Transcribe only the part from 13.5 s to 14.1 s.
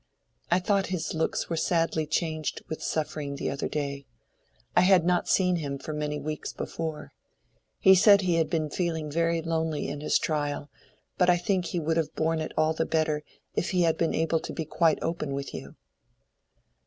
if he had